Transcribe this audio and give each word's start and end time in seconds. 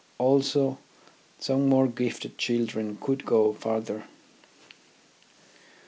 Also 0.17 0.79
some 1.37 1.69
more 1.69 1.85
gifted 1.85 2.35
children 2.39 2.97
could 3.03 3.23
go 3.23 3.53
further. 3.53 4.05